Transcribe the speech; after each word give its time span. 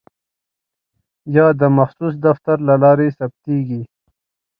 یا 1.35 1.47
د 1.59 1.61
مخصوص 1.77 2.13
دفتر 2.27 2.57
له 2.67 2.75
لارې 2.83 3.07
ثبتیږي. 3.17 3.81